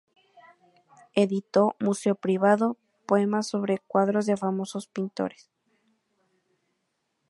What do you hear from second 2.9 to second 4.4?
poemas sobre cuadros de